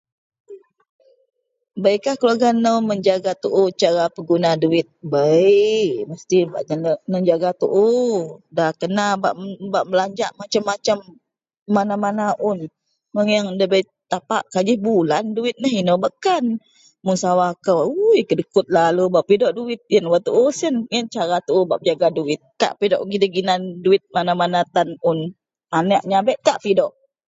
[1.83, 6.63] beikah keluarga nou menjaga tuu cara bak peguna duwit, bei mesti bak
[7.15, 8.13] nejaga tuu
[8.57, 9.05] dak kena
[9.73, 10.97] bak belanjak macam-macam,
[11.75, 12.57] mana-mana un
[13.15, 16.43] megeang dabei tapak kajih bulan duwit neh inou bakkan
[17.05, 21.61] mun sawa kou ooii kedekut lalu bak pidok duwit, ien tuu siyen ien cara tuu
[21.69, 25.17] bak menjaga duwit, kak pidok gidei ginan duwit mana-mana tan un
[25.77, 26.91] aneak meyabek kak pidok